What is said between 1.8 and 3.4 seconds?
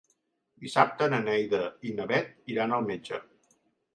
i na Bet iran al metge.